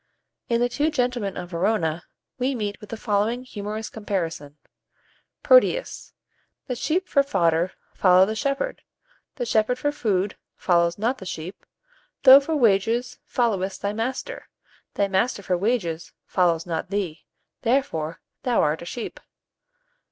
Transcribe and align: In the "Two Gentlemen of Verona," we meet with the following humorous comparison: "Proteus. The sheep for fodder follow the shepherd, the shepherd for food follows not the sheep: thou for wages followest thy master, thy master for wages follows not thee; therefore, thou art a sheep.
In 0.49 0.61
the 0.61 0.67
"Two 0.67 0.89
Gentlemen 0.89 1.37
of 1.37 1.51
Verona," 1.51 2.05
we 2.39 2.55
meet 2.55 2.81
with 2.81 2.89
the 2.89 2.97
following 2.97 3.43
humorous 3.43 3.87
comparison: 3.87 4.57
"Proteus. 5.43 6.13
The 6.65 6.73
sheep 6.75 7.07
for 7.07 7.21
fodder 7.21 7.73
follow 7.93 8.25
the 8.25 8.33
shepherd, 8.35 8.81
the 9.35 9.45
shepherd 9.45 9.77
for 9.77 9.91
food 9.91 10.37
follows 10.55 10.97
not 10.97 11.19
the 11.19 11.27
sheep: 11.27 11.67
thou 12.23 12.39
for 12.39 12.55
wages 12.55 13.19
followest 13.27 13.83
thy 13.83 13.93
master, 13.93 14.49
thy 14.95 15.07
master 15.07 15.43
for 15.43 15.55
wages 15.55 16.13
follows 16.25 16.65
not 16.65 16.89
thee; 16.89 17.23
therefore, 17.61 18.21
thou 18.41 18.63
art 18.63 18.81
a 18.81 18.85
sheep. 18.85 19.19